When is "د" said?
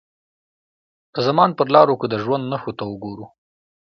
1.13-1.15, 2.09-2.15